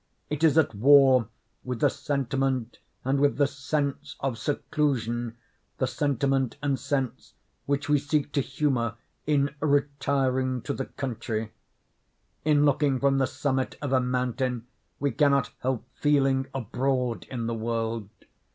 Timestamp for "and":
3.05-3.19, 6.59-6.79